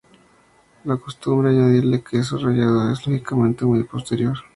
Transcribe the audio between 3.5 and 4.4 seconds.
muy posterior.